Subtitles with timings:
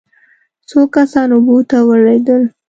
[0.69, 2.41] څو کسان اوبو ته ولوېدل.